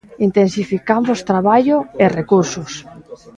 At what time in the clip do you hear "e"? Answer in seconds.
2.03-2.05